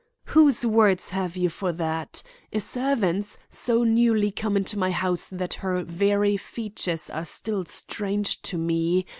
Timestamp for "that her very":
5.31-6.37